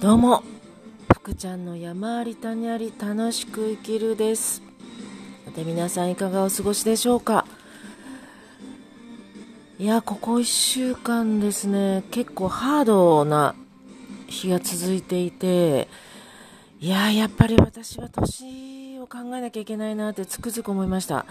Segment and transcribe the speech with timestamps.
[0.00, 0.42] どうも。
[1.12, 4.62] 福ちゃんの山あり谷あり楽しく生きるです。
[5.44, 7.44] さて皆さんいかがお過ごしでしょうか。
[9.78, 12.02] いやここ1週間ですね。
[12.10, 13.54] 結構ハードな
[14.26, 15.86] 日が続いていて。
[16.80, 21.26] いややっぱり私は年を考えなきゃいけないなってつくづく思いました。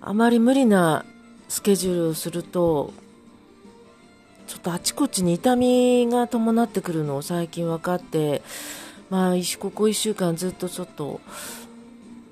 [0.00, 1.04] あまり無理な
[1.48, 2.92] スケジュールをすると
[4.46, 8.42] ちょっとあちこちに痛みが伴ってくるのを最近分かって、
[9.10, 11.20] まあ、ここ1週間ずっとちょっと、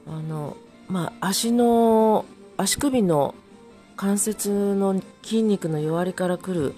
[0.06, 0.56] あの、
[0.88, 2.24] まあ、足の、
[2.56, 3.34] 足首の
[3.96, 6.74] 関節の筋肉の弱りからくる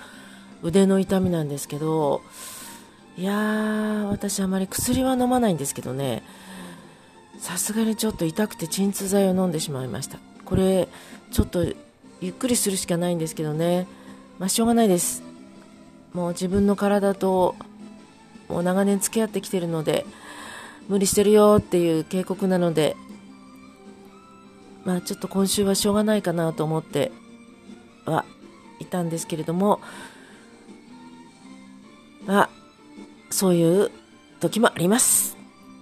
[0.63, 2.23] 腕の痛みなんですけど、
[3.19, 6.23] いやー、私あまり薬は飲まないんですけどね、
[7.39, 10.19] さすがにちょっと痛くて鎮痛剤を飲んでしまいました。
[10.45, 10.89] これ、
[11.31, 11.65] ちょっと
[12.21, 13.87] ゆっくりするしかないんですけどね、
[14.39, 15.26] まあ、しょうがないです。
[16.17, 17.57] もう自分の体と
[18.49, 20.07] もう長年付き合ってきてるので
[20.89, 22.97] 無理してるよっていう警告なので
[24.87, 27.13] まあちょっと今週はしょうがないかなと思って
[28.07, 28.25] は
[28.81, 29.83] いたんですけれども
[32.25, 32.51] まあ
[33.29, 33.91] そういう
[34.41, 35.37] 時もあります。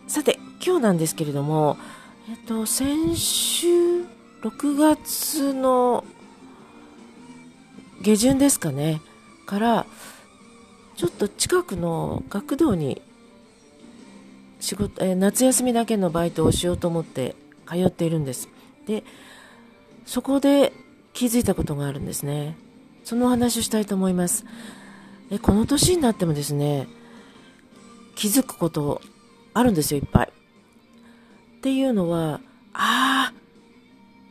[0.08, 1.76] さて今日なんですけれども
[2.28, 3.68] えっと先週
[4.42, 6.04] 6月の
[8.02, 9.00] 下旬ですかね
[9.46, 9.86] から
[10.96, 13.02] ちょっと近くの学童に
[14.60, 17.34] 仕事、え、夏休みだけのバイトをしようと思って
[17.66, 18.48] 通っているんです。
[18.86, 19.02] で
[20.06, 20.72] そこで
[21.12, 22.56] 気づいたことがあるんですね。
[23.04, 24.44] そのお話をしたいと思います。
[25.30, 26.86] えこの年になってもですね
[28.14, 29.00] 気づくこと
[29.52, 30.28] あるんですよいっぱい。
[30.28, 32.40] っていうのは
[32.72, 33.32] ああ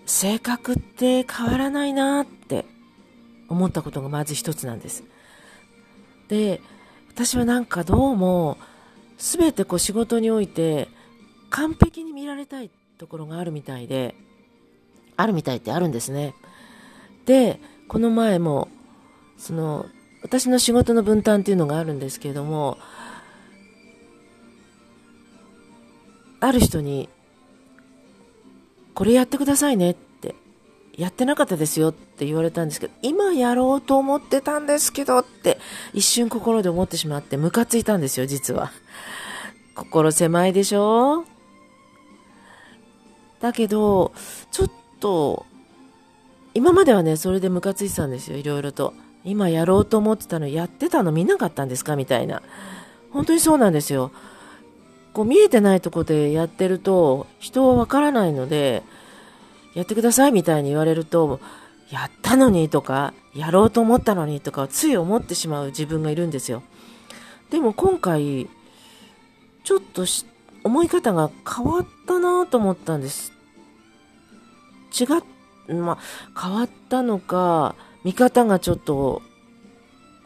[0.05, 2.65] 性格って変わらないなって
[3.49, 5.03] 思ったことがまず一つなんです。
[6.33, 6.61] で
[7.11, 8.57] 私はなんかどうも
[9.19, 10.87] 全てこう仕事において
[11.51, 14.15] 完璧に見られたいところがあるみたいで
[15.15, 16.33] あるみたいってあるんですね。
[17.27, 18.67] でこの前も
[19.37, 19.85] その
[20.23, 22.79] 私の仕事の分担っていうのがあるんですけれども
[26.39, 27.09] ある人に
[28.95, 29.95] これやってくださいね
[30.95, 35.57] やってなかったですよって言われたんですけど、今やろうと思ってたんですけどって
[35.93, 38.71] 一瞬心で思ってしまってムカついたんですよ、実は。
[39.75, 41.25] 心狭いでしょ？
[43.41, 44.13] だけど、
[44.51, 45.45] ちょっと、
[46.53, 48.93] 今まではね、それでムカついてたんですよ、いろいろと。
[49.25, 52.43] 今やろうと思ってたのやってたの見なかったんですかみたいな。
[53.11, 54.11] 本当にそうなんですよ。
[55.13, 58.83] こう見えてないとこでやってると人はわからないので、
[59.73, 61.39] やってくださいみたいに言われると、
[61.89, 66.63] やったのにとか、やろうと思ったのにとか、つい思ってしまう自分がいるんですよ。
[67.49, 68.49] でも今回、
[69.63, 70.05] ちょっと
[70.63, 73.33] 思い方が変わったなと思ったんです。
[74.99, 75.99] 違っ、ま
[76.35, 79.21] あ、変わったのか、見方がちょっと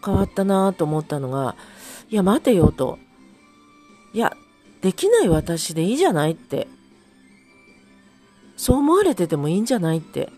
[0.03, 1.55] 変わったなと思ったのが、
[2.09, 2.99] いや、待てよと。
[4.13, 4.35] いや、
[4.81, 6.67] できない私でいいじゃないって
[8.57, 10.29] そう思われててもいいんじゃないって。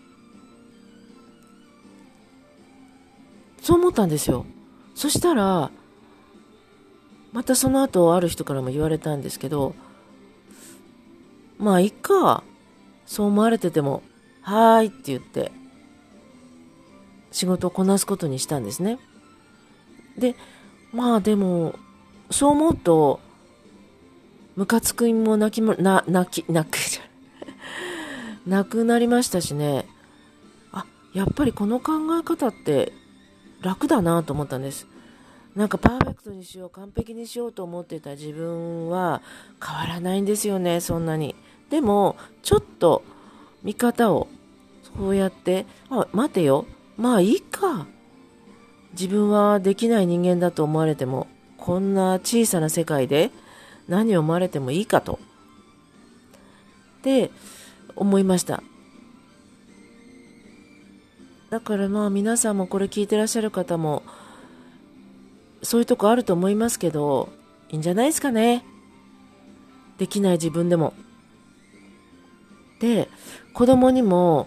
[3.62, 4.46] そう思ったんですよ。
[4.94, 5.70] そしたら、
[7.32, 9.74] またその後ある人からも言われたんですけど、
[11.58, 12.44] まあいっか、
[13.06, 14.02] そう思われてても、
[14.42, 15.52] はーいって言って、
[17.32, 18.98] 仕事をこなすことにしたんですね。
[20.18, 20.36] で、
[20.92, 21.74] まあでも、
[22.30, 23.20] そう思うと、
[24.56, 26.76] ムカつくも泣きも、な、泣き、泣く
[28.46, 29.86] なくなりましたしね。
[30.72, 32.92] あやっぱりこの考え方って
[33.60, 34.86] 楽だなと思ったんです。
[35.54, 39.20] なんかパーフェクトにしよう完璧にしようと思ってた自分は
[39.64, 41.34] 変わらないんですよねそんなに。
[41.70, 43.02] でもちょっと
[43.62, 44.28] 見方を
[44.96, 46.66] そうやってあ待てよ。
[46.96, 47.86] まあいいか。
[48.92, 53.30] 自分はできない人間だと思われてもこんな小さな世界で
[53.88, 55.18] 何を思われてもいいかと。
[57.02, 57.30] で
[57.96, 58.62] 思いました。
[61.50, 64.04] だからまあ皆さんもこれ聞いてらっしゃる方も
[65.62, 67.28] そういうとこあると思いますけど
[67.70, 68.64] いいんじゃないですかね。
[69.98, 70.94] できない自分でも。
[72.80, 73.08] で
[73.52, 74.46] 子供にも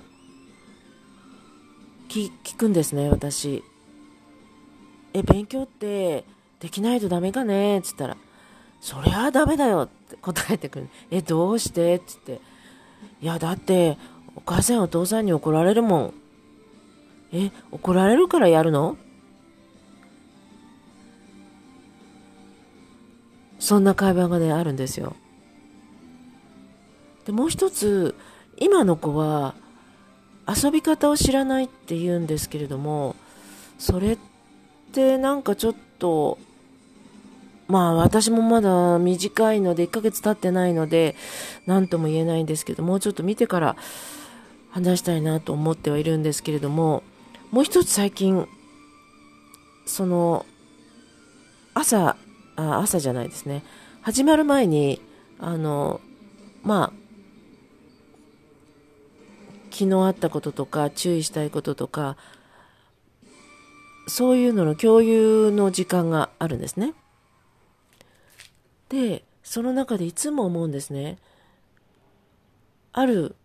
[2.09, 3.63] 聞くんですね私。
[5.13, 6.23] え勉強って
[6.59, 8.17] できないとダメかねっつったら。
[8.79, 10.89] そりゃダメだよって答えてくる。
[11.11, 11.95] えどうして？
[11.95, 12.41] っつって。
[13.21, 13.97] いや、だって、
[14.35, 16.13] お母さんお父さんに怒られるもん。
[17.31, 18.97] え、怒られるからやるの？
[23.59, 25.15] そんな会話がね、あるんですよ。
[27.25, 28.15] で、もう一つ、
[28.57, 29.55] 今の子は
[30.47, 33.15] 遊び方を知らないって言うんですけれども、
[33.79, 34.17] それっ
[34.91, 36.37] てなんかちょっと、
[37.67, 41.15] まあ私もまだ短いので1ヶ月経ってないので
[41.65, 43.75] 何とも言えないんですけどもうちょっと見てから
[44.71, 47.03] 話したいなと思ってはいるんですけれども
[47.51, 48.47] もう一つ最近
[49.85, 50.45] その
[51.73, 52.15] 朝
[52.55, 53.63] あ朝じゃないですね
[54.01, 55.01] 始まる前に
[55.39, 56.01] あの
[56.63, 57.03] まあ
[59.71, 62.17] 昨日あったこととか注意したいこととか
[64.07, 66.93] そういうのの共有の時間があるんですね。
[68.93, 71.17] で、その中でいつも思うんですね。
[72.91, 73.35] ある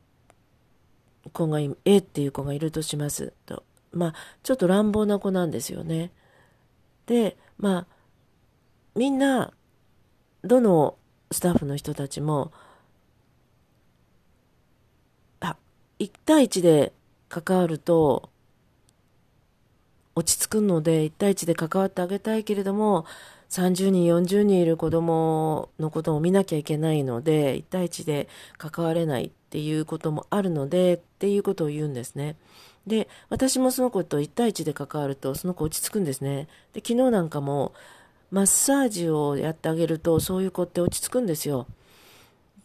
[1.33, 3.65] 子が、A っていう子がいるとしますと。
[3.91, 6.13] まあ、ちょっと乱暴な子なんですよね。
[7.07, 7.87] で、まあ、
[8.95, 9.55] みんな、
[10.45, 10.99] どの
[11.33, 12.53] スタッフの人たちも、
[15.41, 15.57] あ、
[15.99, 16.93] 1対1で
[17.31, 18.29] 関わると、
[20.15, 23.07] 落ち着くので、1対1で関わってあげたいけれども、
[23.51, 28.29] 30人、40人いる子供のことを見なきゃいけないので、1対1で
[28.59, 32.37] 関われないっていうこともあるので、っていうことを言うんですね。
[32.87, 36.49] で、私もその子と1対1で関わると、その子落ち着くんですね。
[36.75, 37.73] で、昨日なんかも、
[38.31, 41.67] マッサージをやってあげると、そういう子って落ち着くんですよ。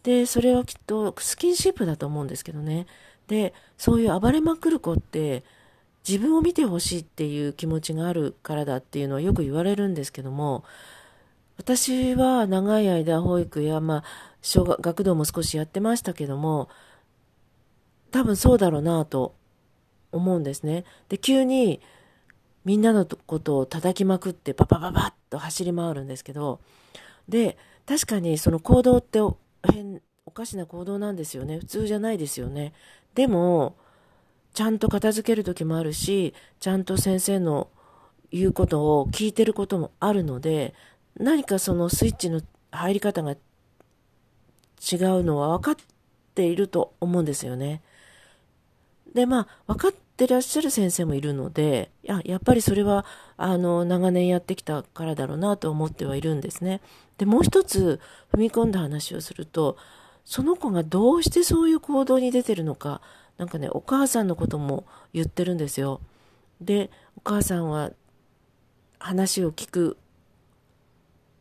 [0.02, 2.86] で、それはきっとスキンシップだと思うんですけどね。
[3.26, 5.44] で、そういう暴れまくる子って、
[6.06, 10.64] 自分を見てほしいっていう気持ちがあるからだっていうのはよく言われるんですけども、
[11.56, 14.04] 私は長い間保育や、まあ、
[14.42, 16.68] 小学学童も少しやってましたけども、
[18.10, 19.34] 多分そうだろうなと
[20.12, 20.84] 思うんですね。
[21.08, 21.80] で、急に
[22.64, 26.60] みんなのことを叩きまくってパパパパッと走り回るんですけど、
[27.28, 27.56] で、
[27.86, 29.20] 確かにその行動って
[29.72, 31.58] 変、おかしな行動なんですよね。
[31.58, 32.72] 普通じゃないですよね。
[33.14, 33.76] でも、
[34.54, 37.68] ちゃんと片付ける時もあるし、ちゃんと先生の
[38.30, 40.74] 言うことを聞いてることもあるので、
[41.16, 42.40] 何かそのスイッチの
[42.70, 43.38] 入り方が違う
[45.24, 45.76] のは分かっ
[46.34, 47.82] ていると思うんですよね。
[49.12, 53.04] で、まあ、分かってらっしゃる先生もいるので、ややっぱりそれは、
[53.36, 56.80] あの、長年やってきたからだろうなと思ってはいるんですね。
[57.18, 58.00] で、もう一つ
[58.32, 59.76] 踏み込んだ話をすると、
[60.24, 63.00] その子がどうしてそういう行動に出てるのか、
[63.36, 66.00] なんかね、お母さんのことも言ってるんですよ。
[66.60, 67.90] で、お母さんは
[68.98, 69.96] 話を聞く、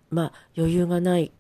[0.10, 1.32] まあ余裕がない、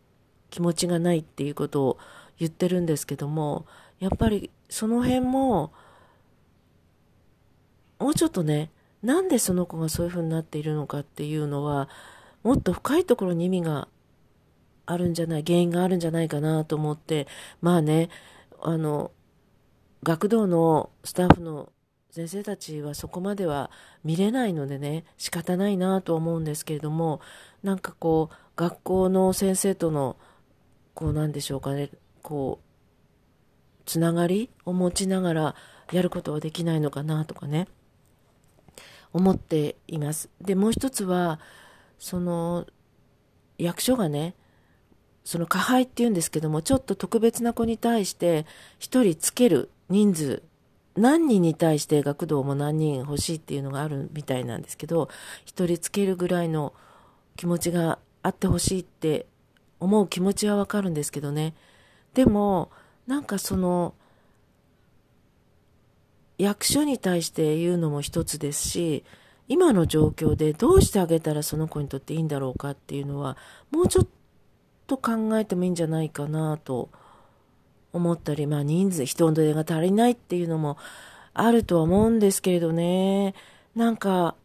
[0.49, 1.97] 気持ちがないっていうことを
[2.37, 3.65] 言ってるんですけども、
[3.99, 5.71] やっぱりその辺も、
[7.99, 8.69] もうちょっとね、
[9.01, 11.89] なんでその子がそういう風になっているのかっていうのは、
[12.43, 13.87] もっと深いところに意味が
[14.85, 17.27] あるんじゃない、原因があるんじゃないかなと思って、
[17.61, 18.09] まあね、
[18.61, 19.11] あの、
[20.03, 21.71] 学童のスタッフの
[22.11, 23.71] 先生たちはそこまでは
[24.03, 27.21] 見れないのでね仕方ないなと思うんですけれども
[27.63, 30.17] なんかこう学校の先生との
[30.93, 31.89] こうなんでしょうかね
[32.21, 35.55] こうつながりを持ちながら
[35.91, 37.67] やることはできないのかなとかね
[39.13, 40.29] 思っています。
[40.41, 41.39] でもう一つは
[41.99, 42.65] その
[43.57, 44.35] 役所がね
[45.23, 48.45] その加配っていうんですけどもちょっと特別な子に対して
[48.79, 50.43] 1人つける人数
[50.95, 55.09] 何人に対して学童も何人欲しいっていうのがあるみたいなんですけど
[55.45, 56.73] 1人つけるぐらいの
[57.35, 59.25] 気持ちがあってほしいって
[59.79, 61.53] 思う気持ちはわかるんですけどね。
[62.13, 62.69] でも
[63.07, 63.95] なんかその
[66.37, 69.03] 役所に対して言うのも一つですし
[69.47, 73.37] 今の状況でどうしてあげたらその子にとっていいんだろうかっていうのは
[73.71, 74.07] もうちょっ
[74.93, 76.89] と考えてもいいんじゃないかなと
[77.91, 80.77] 思ったり、まあ人数、人手が足りないっていうのも
[81.33, 83.33] あるとは思うんですけれどね。
[83.75, 84.35] なんか、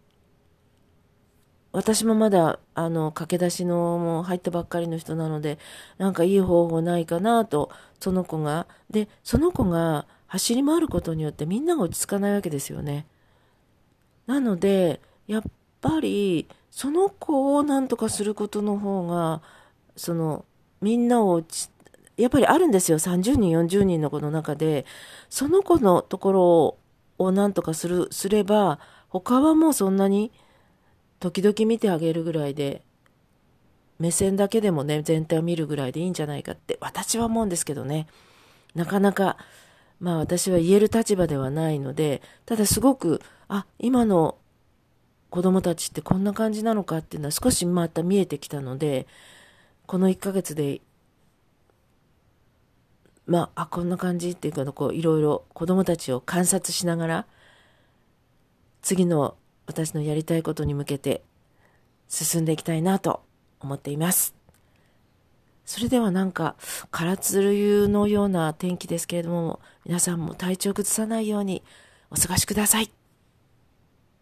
[1.73, 5.59] 私もまだ、あの、駆け出しの、もう入ったばっかりの人なので、
[5.99, 8.67] なんかいい方法ないかなと、その子が。
[8.91, 13.07] で、その子が走り回ることによってみんなが落ち着かないわけですよね。
[14.27, 15.43] なので、やっ
[15.83, 19.43] ぱり、その子を何とかすることの方が、
[19.99, 20.45] その、
[20.81, 21.43] みんなを
[22.17, 22.99] やっぱりあるんですよ。
[22.99, 24.87] 30人、40人の子の中で、
[25.29, 26.79] その子のところ
[27.19, 28.79] を何とかする、すれば、
[29.09, 30.33] 他はもうそんなに、
[31.21, 32.83] 時々見てあげるぐらいで、
[33.99, 38.07] 目線だけでもね、全体を見るぐらいでいいんじゃないかって、私は思うんですけどね。
[38.75, 39.37] なかなか、
[40.01, 44.37] まあ私は言える立場ではないので、ただすごく、あ、今の
[45.31, 49.07] 子供たちってこんな感じなのかっていうのは少しまた見えてきたので、
[49.89, 50.83] この1ヶ月で、
[53.27, 57.27] まあ、あ、こんな感じっていうか、こう、いろいろ子供たちを観察しながら、
[58.83, 59.35] 次の
[59.67, 61.23] 私のやりたいことに向けて
[62.07, 63.23] 進んでいきたいなと
[63.61, 64.35] 思っています。
[65.65, 66.55] それではなんか、
[66.91, 71.63] 空鶴湯のような天気ですけれども、皆さんも体調崩さないように
[72.11, 72.98] お過ごしください。